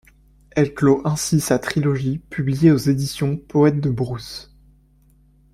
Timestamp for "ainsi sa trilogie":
1.05-2.17